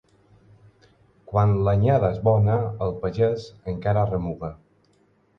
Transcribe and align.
Quan 1.31 1.51
l'anyada 1.67 2.09
és 2.15 2.17
bona 2.27 2.55
el 2.85 2.95
pagès 3.03 3.45
encara 3.73 4.07
remuga. 4.13 4.51